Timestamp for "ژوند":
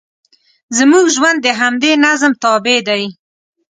1.15-1.37